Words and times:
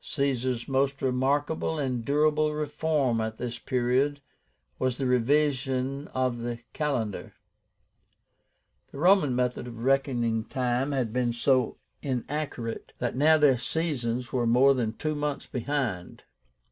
Caesar's 0.00 0.66
most 0.66 1.00
remarkable 1.00 1.78
and 1.78 2.04
durable 2.04 2.52
reform 2.52 3.20
at 3.20 3.36
this 3.36 3.60
period 3.60 4.20
was 4.80 4.98
the 4.98 5.06
REVISION 5.06 6.08
OF 6.08 6.38
THE 6.38 6.58
CALENDAR. 6.72 7.34
The 8.90 8.98
Roman 8.98 9.36
method 9.36 9.68
of 9.68 9.84
reckoning 9.84 10.44
time 10.46 10.90
had 10.90 11.12
been 11.12 11.32
so 11.32 11.78
inaccurate, 12.02 12.94
that 12.98 13.14
now 13.14 13.38
their 13.38 13.58
seasons 13.58 14.32
were 14.32 14.44
more 14.44 14.74
than 14.74 14.92
two 14.94 15.14
months 15.14 15.46
behind. 15.46 16.24